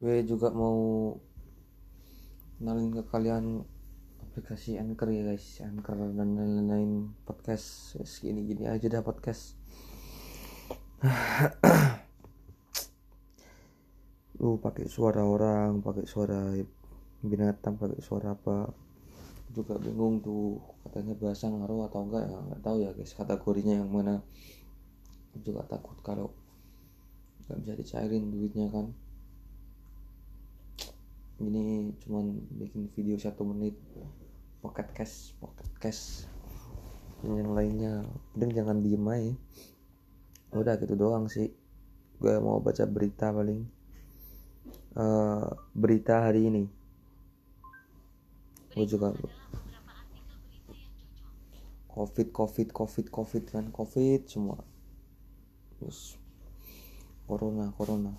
[0.00, 1.12] gue juga mau
[2.56, 3.60] kenalin ke kalian
[4.24, 5.60] aplikasi Anchor ya guys.
[5.60, 8.00] Anchor dan lain-lain podcast.
[8.08, 9.60] Segini gini aja dah podcast.
[14.40, 16.48] Lu pakai suara orang pakai suara
[17.20, 18.72] binatang pakai suara apa.
[19.52, 23.92] Juga bingung tuh katanya bahasa ngaruh atau enggak ya nggak tahu ya guys kategorinya yang
[23.92, 24.24] mana.
[25.44, 26.32] Juga takut kalau
[27.44, 28.96] nggak bisa dicairin duitnya kan
[31.40, 33.76] ini cuman bikin video satu menit.
[34.60, 36.28] Pocket cash pocket cash.
[37.24, 38.04] Dan yang lainnya
[38.36, 39.32] dan jangan diem aja.
[40.52, 41.48] Udah gitu doang sih.
[42.20, 43.64] Gue mau baca berita paling.
[44.92, 46.64] Uh, berita hari ini.
[48.76, 49.16] Gue juga
[51.88, 53.64] covid covid covid covid kan.
[53.72, 54.60] Covid semua.
[55.80, 56.20] Terus
[57.24, 58.12] corona corona